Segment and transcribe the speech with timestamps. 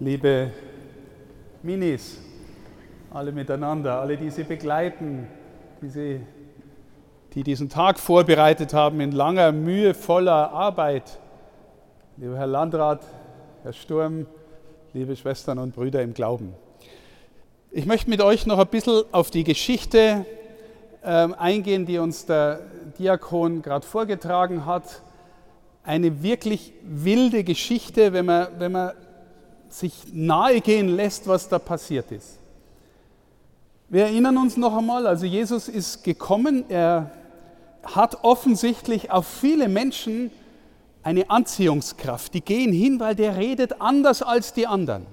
[0.00, 0.52] liebe
[1.62, 2.20] Minis,
[3.10, 5.26] alle miteinander, alle, die Sie begleiten,
[5.82, 6.20] die, Sie,
[7.34, 11.18] die diesen Tag vorbereitet haben in langer, mühevoller Arbeit.
[12.16, 13.02] Lieber Herr Landrat,
[13.64, 14.26] Herr Sturm,
[14.92, 16.54] liebe Schwestern und Brüder im Glauben.
[17.70, 20.24] Ich möchte mit euch noch ein bisschen auf die Geschichte
[21.04, 22.60] ähm, eingehen, die uns der
[22.98, 25.02] Diakon gerade vorgetragen hat.
[25.82, 28.92] Eine wirklich wilde Geschichte, wenn man, wenn man
[29.68, 32.38] sich nahegehen lässt, was da passiert ist.
[33.88, 37.10] Wir erinnern uns noch einmal, also Jesus ist gekommen, er
[37.82, 40.30] hat offensichtlich auf viele Menschen
[41.02, 42.34] eine Anziehungskraft.
[42.34, 45.06] Die gehen hin, weil der redet anders als die anderen.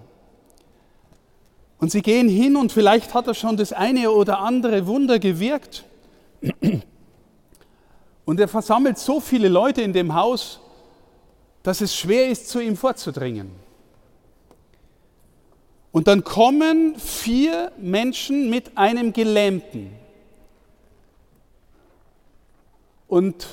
[1.79, 5.85] Und sie gehen hin und vielleicht hat er schon das eine oder andere Wunder gewirkt.
[8.25, 10.59] Und er versammelt so viele Leute in dem Haus,
[11.63, 13.64] dass es schwer ist, zu ihm vorzudringen.
[15.95, 19.91] Und dann kommen vier Menschen mit einem Gelähmten
[23.07, 23.47] und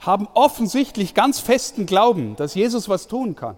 [0.00, 3.54] haben offensichtlich ganz festen Glauben, dass Jesus was tun kann.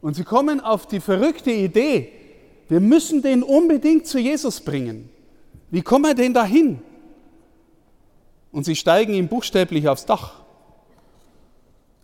[0.00, 2.12] Und sie kommen auf die verrückte Idee,
[2.68, 5.10] wir müssen den unbedingt zu Jesus bringen.
[5.72, 6.80] Wie kommen wir denn dahin?
[8.52, 10.34] Und sie steigen ihm buchstäblich aufs Dach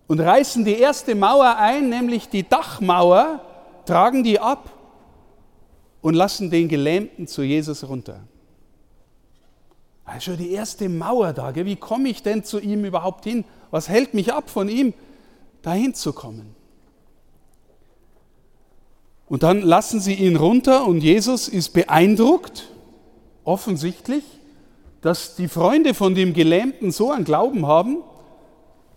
[0.09, 3.47] und reißen die erste Mauer ein, nämlich die Dachmauer,
[3.85, 4.71] tragen die ab
[6.01, 8.21] und lassen den Gelähmten zu Jesus runter.
[10.05, 13.45] Also die erste Mauer da, wie komme ich denn zu ihm überhaupt hin?
[13.71, 14.95] Was hält mich ab von ihm,
[15.63, 16.55] dahin zu kommen?
[19.29, 22.69] Und dann lassen sie ihn runter und Jesus ist beeindruckt,
[23.45, 24.25] offensichtlich,
[25.01, 27.99] dass die Freunde von dem Gelähmten so einen Glauben haben,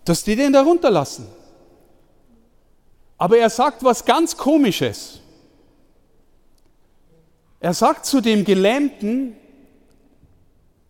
[0.04, 1.26] dass die den da runterlassen.
[3.18, 5.20] Aber er sagt was ganz Komisches.
[7.60, 9.34] Er sagt zu dem Gelähmten,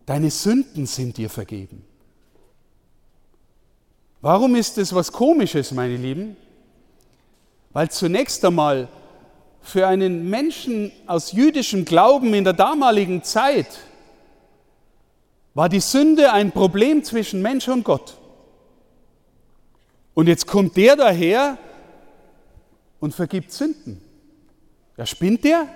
[0.05, 1.83] deine Sünden sind dir vergeben.
[4.21, 6.35] Warum ist das was Komisches, meine Lieben?
[7.71, 8.89] Weil zunächst einmal
[9.61, 13.67] für einen Menschen aus jüdischem Glauben in der damaligen Zeit
[15.53, 18.17] war die Sünde ein Problem zwischen Mensch und Gott.
[20.13, 21.57] Und jetzt kommt der daher
[22.99, 24.01] und vergibt Sünden.
[24.97, 25.67] Ja, spinnt der?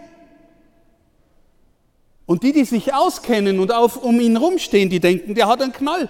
[2.26, 5.74] Und die, die sich auskennen und auf, um ihn rumstehen, die denken, der hat einen
[5.74, 6.10] Knall.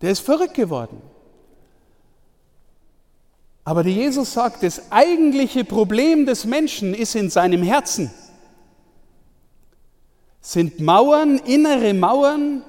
[0.00, 1.02] Der ist verrückt geworden.
[3.64, 8.10] Aber der Jesus sagt, das eigentliche Problem des Menschen ist in seinem Herzen.
[10.40, 12.62] Sind Mauern, innere Mauern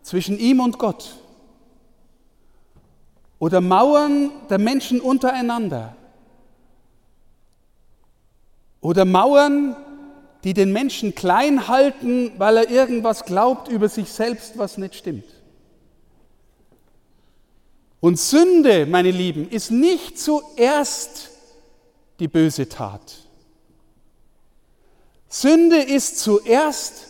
[0.00, 1.16] zwischen ihm und Gott.
[3.38, 5.94] Oder Mauern der Menschen untereinander.
[8.84, 9.74] Oder Mauern,
[10.44, 15.24] die den Menschen klein halten, weil er irgendwas glaubt über sich selbst, was nicht stimmt.
[18.00, 21.30] Und Sünde, meine Lieben, ist nicht zuerst
[22.20, 23.20] die böse Tat.
[25.30, 27.06] Sünde ist zuerst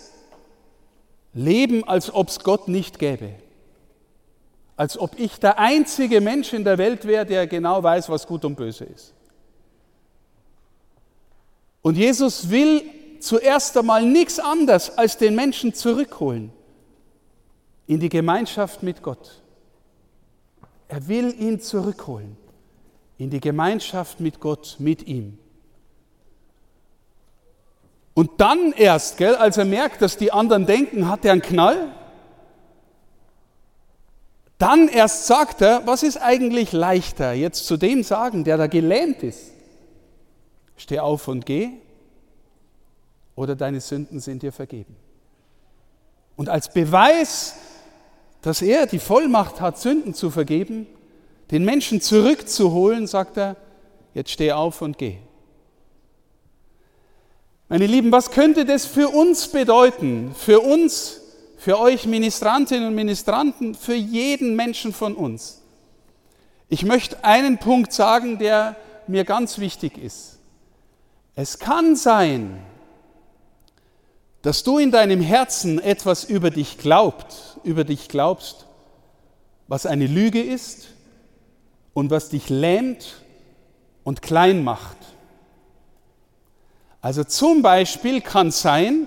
[1.33, 3.31] Leben, als ob es Gott nicht gäbe.
[4.77, 8.45] Als ob ich der einzige Mensch in der Welt wäre, der genau weiß, was gut
[8.45, 9.13] und böse ist.
[11.85, 12.83] Und Jesus will
[13.21, 16.51] zuerst einmal nichts anderes als den Menschen zurückholen
[17.87, 19.43] in die Gemeinschaft mit Gott.
[20.89, 22.39] Er will ihn zurückholen
[23.19, 25.37] in die Gemeinschaft mit Gott, mit ihm.
[28.15, 31.93] Und dann erst, gell, als er merkt, dass die anderen denken, hat er einen Knall,
[34.57, 39.23] dann erst sagt er, was ist eigentlich leichter, jetzt zu dem sagen, der da gelähmt
[39.23, 39.54] ist,
[40.77, 41.71] Steh auf und geh
[43.37, 44.97] oder deine Sünden sind dir vergeben.
[46.37, 47.57] Und als Beweis,
[48.43, 50.87] dass er die Vollmacht hat, Sünden zu vergeben,
[51.51, 53.57] den Menschen zurückzuholen, sagt er,
[54.15, 55.19] jetzt steh auf und geh.
[57.69, 60.35] Meine Lieben, was könnte das für uns bedeuten?
[60.37, 61.21] Für uns,
[61.57, 65.63] für euch Ministrantinnen und Ministranten, für jeden Menschen von uns.
[66.69, 70.39] Ich möchte einen Punkt sagen, der mir ganz wichtig ist.
[71.35, 72.63] Es kann sein,
[74.43, 78.67] dass du in deinem Herzen etwas über dich glaubt, über dich glaubst,
[79.67, 80.89] was eine Lüge ist
[81.95, 83.23] und was dich lähmt
[84.05, 84.99] und klein macht.
[87.01, 89.07] Also zum Beispiel kann sein,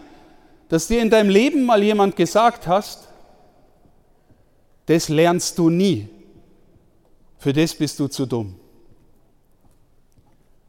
[0.69, 3.07] dass dir in deinem Leben mal jemand gesagt hast,
[4.87, 6.09] das lernst du nie,
[7.37, 8.55] für das bist du zu dumm.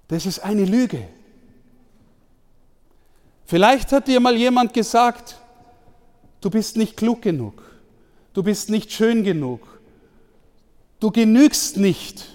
[0.09, 1.09] Das ist eine Lüge.
[3.49, 5.37] Vielleicht hat dir mal jemand gesagt,
[6.43, 7.63] du bist nicht klug genug,
[8.35, 9.81] du bist nicht schön genug,
[11.01, 12.27] du genügst nicht.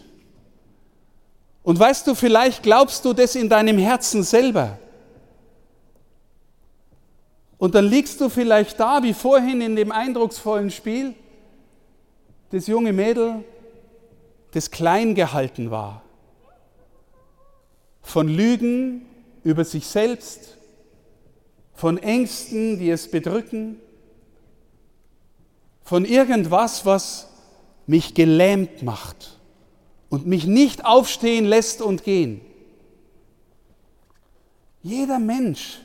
[1.61, 4.79] Und weißt du, vielleicht glaubst du das in deinem Herzen selber.
[7.59, 11.13] Und dann liegst du vielleicht da, wie vorhin in dem eindrucksvollen Spiel,
[12.49, 13.43] das junge Mädel,
[14.53, 16.01] das klein gehalten war.
[18.01, 19.05] Von Lügen
[19.43, 20.57] über sich selbst,
[21.73, 23.77] von Ängsten, die es bedrücken,
[25.83, 27.29] von irgendwas, was
[27.87, 29.39] mich gelähmt macht
[30.09, 32.41] und mich nicht aufstehen lässt und gehen.
[34.81, 35.79] Jeder Mensch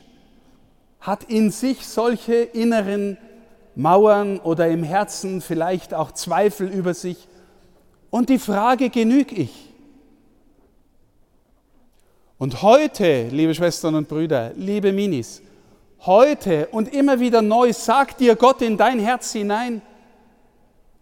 [0.99, 3.17] hat in sich solche inneren
[3.75, 7.27] Mauern oder im Herzen vielleicht auch Zweifel über sich.
[8.09, 9.69] Und die Frage, genüge ich?
[12.37, 15.41] Und heute, liebe Schwestern und Brüder, liebe Minis,
[16.05, 19.81] heute und immer wieder neu sagt dir Gott in dein Herz hinein,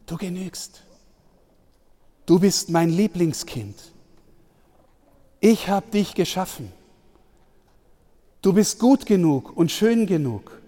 [0.06, 0.84] du genügst.
[2.26, 3.76] Du bist mein Lieblingskind.
[5.40, 6.72] Ich habe dich geschaffen.
[8.42, 10.62] Du bist gut genug und schön genug.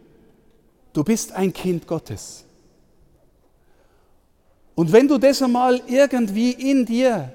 [0.93, 2.45] Du bist ein Kind Gottes.
[4.75, 7.33] Und wenn du das einmal irgendwie in dir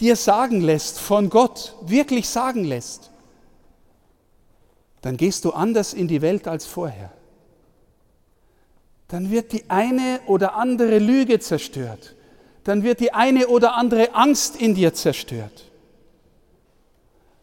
[0.00, 3.11] dir sagen lässt, von Gott wirklich sagen lässt,
[5.02, 7.12] dann gehst du anders in die Welt als vorher.
[9.08, 12.16] Dann wird die eine oder andere Lüge zerstört
[12.64, 15.70] dann wird die eine oder andere Angst in dir zerstört.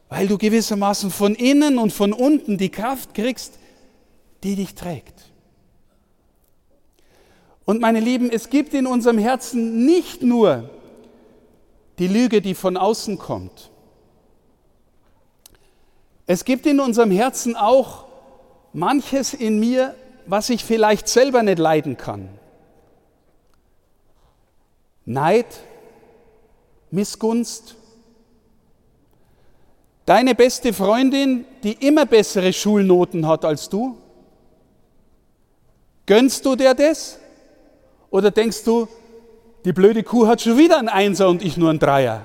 [0.08, 3.60] Weil du gewissermaßen von innen und von unten die Kraft kriegst,
[4.44, 5.14] die dich trägt.
[7.66, 10.70] Und meine Lieben, es gibt in unserem Herzen nicht nur
[12.00, 13.70] die Lüge, die von außen kommt.
[16.32, 18.06] Es gibt in unserem Herzen auch
[18.72, 19.96] manches in mir,
[20.28, 22.30] was ich vielleicht selber nicht leiden kann.
[25.06, 25.48] Neid,
[26.92, 27.74] Missgunst.
[30.06, 33.98] Deine beste Freundin, die immer bessere Schulnoten hat als du,
[36.06, 37.18] gönnst du dir das?
[38.12, 38.88] Oder denkst du,
[39.66, 42.24] die blöde Kuh hat schon wieder einen Einser und ich nur einen Dreier?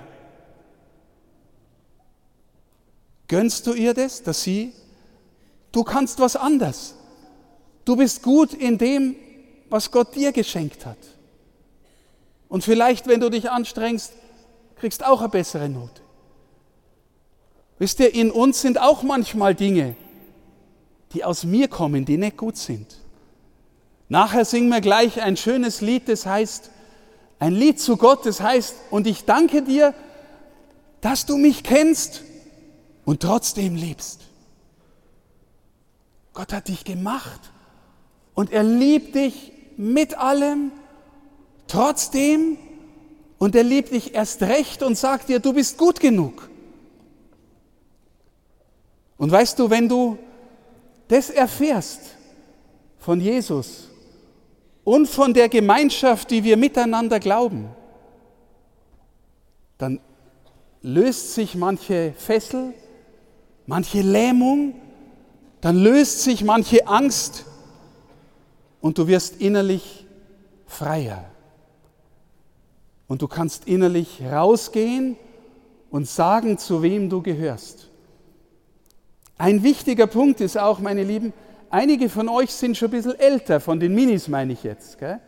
[3.29, 4.73] Gönnst du ihr das, dass sie,
[5.73, 6.95] du kannst was anders.
[7.85, 9.17] Du bist gut in dem,
[9.71, 10.99] was Gott dir geschenkt hat.
[12.49, 14.13] Und vielleicht, wenn du dich anstrengst,
[14.77, 16.03] kriegst auch eine bessere Note.
[17.79, 19.97] Wisst ihr, in uns sind auch manchmal Dinge,
[21.13, 22.99] die aus mir kommen, die nicht gut sind.
[24.09, 26.71] Nachher singen wir gleich ein schönes Lied, das heißt,
[27.39, 29.95] ein Lied zu Gott, das heißt, und ich danke dir,
[31.01, 32.23] dass du mich kennst
[33.05, 34.21] und trotzdem liebst.
[36.33, 37.41] Gott hat dich gemacht
[38.35, 40.73] und er liebt dich mit allem
[41.67, 42.59] Trotzdem,
[43.39, 46.49] und er liebt dich erst recht und sagt dir, du bist gut genug.
[49.19, 50.19] Und weißt du, wenn du
[51.09, 52.01] das erfährst
[52.99, 53.91] von Jesus
[54.83, 57.69] und von der Gemeinschaft, die wir miteinander glauben,
[59.79, 60.01] dann
[60.81, 62.73] löst sich manche Fessel,
[63.67, 64.75] manche Lähmung,
[65.61, 67.47] dann löst sich manche Angst
[68.81, 70.07] und du wirst innerlich
[70.67, 71.25] freier.
[73.07, 75.17] Und du kannst innerlich rausgehen
[75.91, 77.89] und sagen, zu wem du gehörst.
[79.39, 81.33] Ein wichtiger Punkt ist auch, meine Lieben,
[81.71, 84.99] einige von euch sind schon ein bisschen älter, von den Minis meine ich jetzt.
[84.99, 85.21] Gell?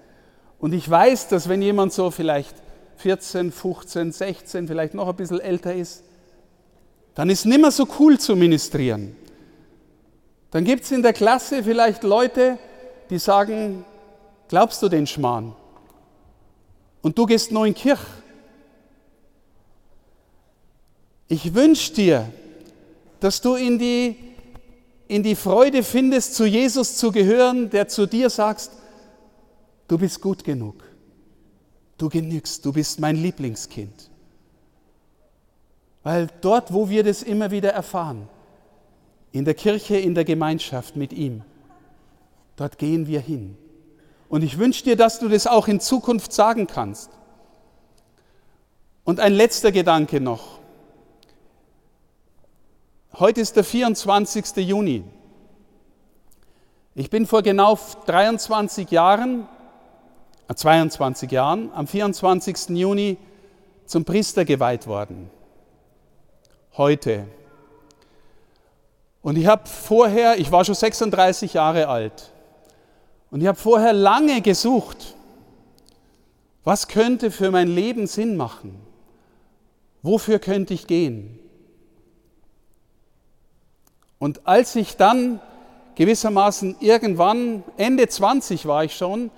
[0.59, 2.55] Und ich weiß, dass wenn jemand so vielleicht
[2.97, 6.03] 14, 15, 16, vielleicht noch ein bisschen älter ist,
[7.17, 9.17] dann ist mehr so cool zu ministrieren.
[10.53, 12.59] Dann gibt es in der Klasse vielleicht Leute,
[13.11, 13.85] die sagen,
[14.49, 15.57] glaubst du den Schmarrn?
[17.07, 18.01] und du gehst neu in Kirch.
[21.29, 22.33] Ich wünsche dir,
[23.21, 24.17] dass du in die,
[25.07, 28.73] in die Freude findest, zu Jesus zu gehören, der zu dir sagst,
[29.87, 30.83] du bist gut genug,
[31.97, 34.11] du genügst, du bist mein Lieblingskind.
[36.07, 38.29] Weil dort, wo wir das immer wieder erfahren,
[39.33, 41.43] in der Kirche, in der Gemeinschaft mit ihm,
[42.55, 43.59] dort gehen wir hin.
[44.29, 47.11] Und ich wünsche dir, dass du das auch in Zukunft sagen kannst.
[49.03, 50.61] Und ein letzter Gedanke noch.
[53.15, 54.59] Heute ist der 24.
[54.59, 55.03] Juni.
[56.95, 59.49] Ich bin vor genau 23 Jahren,
[60.47, 62.69] äh 22 Jahren, am 24.
[62.79, 63.17] Juni
[63.87, 65.31] zum Priester geweiht worden.
[66.77, 67.27] Heute.
[69.23, 72.31] Und ich habe vorher, ich war schon 36 Jahre alt,
[73.31, 75.17] und ich habe vorher lange gesucht,
[76.65, 78.81] was könnte für mein Leben Sinn machen?
[80.03, 81.39] Wofür könnte ich gehen?
[84.19, 85.41] Und als ich dann
[85.97, 89.31] gewissermaßen irgendwann, Ende 20 war ich schon,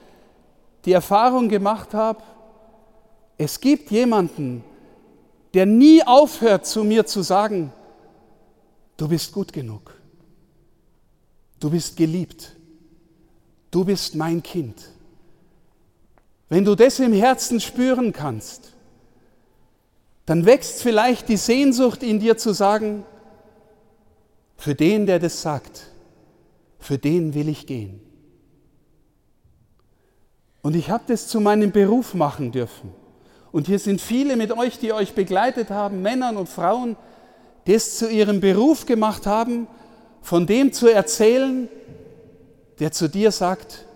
[0.84, 2.22] die Erfahrung gemacht habe,
[3.36, 4.64] es gibt jemanden,
[5.54, 7.72] der nie aufhört zu mir zu sagen,
[8.96, 9.94] du bist gut genug,
[11.60, 12.54] du bist geliebt,
[13.70, 14.90] du bist mein Kind.
[16.48, 18.72] Wenn du das im Herzen spüren kannst,
[20.26, 23.04] dann wächst vielleicht die Sehnsucht in dir zu sagen,
[24.56, 25.90] für den, der das sagt,
[26.78, 28.00] für den will ich gehen.
[30.62, 32.92] Und ich habe das zu meinem Beruf machen dürfen.
[33.50, 36.96] Und hier sind viele mit euch, die euch begleitet haben, Männern und Frauen,
[37.66, 39.66] die es zu ihrem Beruf gemacht haben,
[40.20, 41.68] von dem zu erzählen,
[42.78, 43.86] der zu dir sagt,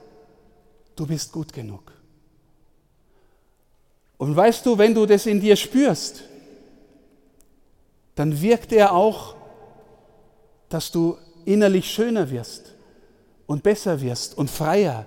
[0.97, 1.92] du bist gut genug.
[4.16, 6.23] Und weißt du, wenn du das in dir spürst,
[8.14, 9.35] dann wirkt er auch,
[10.68, 12.75] dass du innerlich schöner wirst
[13.47, 15.06] und besser wirst und freier,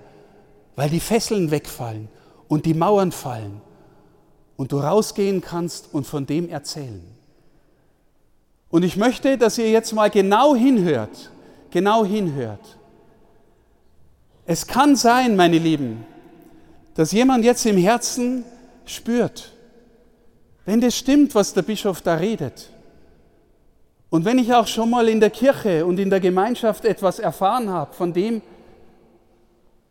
[0.76, 2.08] weil die Fesseln wegfallen
[2.48, 3.60] und die Mauern fallen
[4.56, 7.02] und du rausgehen kannst und von dem erzählen.
[8.70, 11.30] Und ich möchte, dass ihr jetzt mal genau hinhört,
[11.70, 12.76] genau hinhört.
[14.44, 16.04] Es kann sein, meine Lieben,
[16.94, 18.44] dass jemand jetzt im Herzen
[18.84, 19.52] spürt,
[20.64, 22.70] wenn das stimmt, was der Bischof da redet,
[24.08, 27.68] und wenn ich auch schon mal in der Kirche und in der Gemeinschaft etwas erfahren
[27.68, 28.40] habe von dem,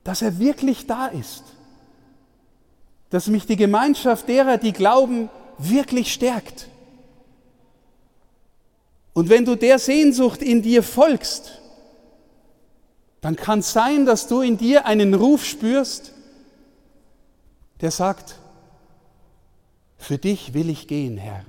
[0.04, 1.44] dass er wirklich da ist,
[3.10, 6.68] dass mich die Gemeinschaft derer, die glauben, wirklich stärkt.
[9.14, 11.62] Und wenn du der Sehnsucht in dir folgst,
[13.22, 16.14] dann kann es sein, dass du in dir einen Ruf spürst,
[17.82, 18.40] der sagt,
[19.98, 21.46] für dich will ich gehen, Herr.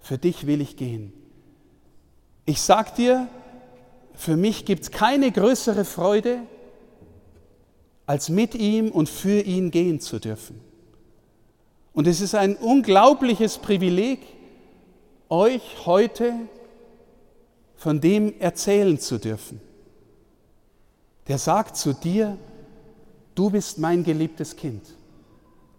[0.00, 1.12] Für dich will ich gehen.
[2.44, 3.28] Ich sag dir,
[4.14, 6.42] für mich gibt es keine größere Freude,
[8.12, 10.60] als mit ihm und für ihn gehen zu dürfen.
[11.94, 14.20] Und es ist ein unglaubliches Privileg,
[15.30, 16.34] euch heute
[17.74, 19.62] von dem erzählen zu dürfen.
[21.26, 22.36] Der sagt zu dir,
[23.34, 24.82] du bist mein geliebtes Kind.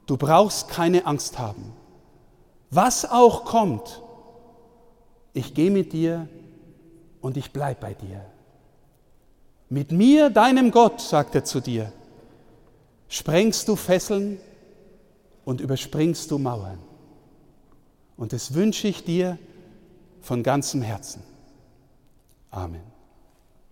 [0.07, 1.71] Du brauchst keine Angst haben.
[2.71, 4.01] Was auch kommt,
[5.33, 6.27] ich gehe mit dir
[7.21, 8.25] und ich bleibe bei dir.
[9.69, 11.93] Mit mir, deinem Gott, sagt er zu dir,
[13.13, 14.39] sprengst du Fesseln
[15.45, 16.79] und überspringst du Mauern.
[18.17, 19.37] Und das wünsche ich dir
[20.21, 21.21] von ganzem Herzen.
[22.49, 22.92] Amen.